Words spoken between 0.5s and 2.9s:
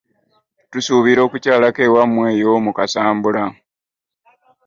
Tusuubira okukyalako ewammwe eyo mu